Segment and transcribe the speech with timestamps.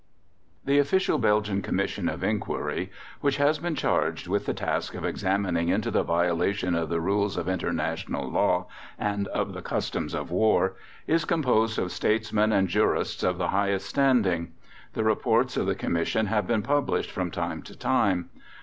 [0.65, 5.69] The Official Belgian Commission of Inquiry, which has been charged with the task of examining
[5.69, 8.65] into the violation of the rules of International Law
[8.97, 10.73] and of the Customs of War,
[11.05, 14.53] is composed of Statesmen and Jurists of the highest standing.
[14.93, 18.31] The Reports of the Commission have been published from time to time.